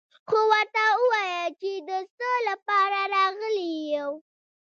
خو 0.29 0.39
ورته 0.51 0.83
ووايه 0.99 1.45
چې 1.61 1.71
د 1.89 1.91
څه 2.17 2.29
له 2.47 2.55
پاره 2.67 3.01
راغلي 3.15 3.71
يو. 3.95 4.09